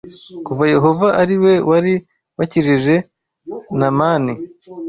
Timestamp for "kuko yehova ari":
0.45-1.35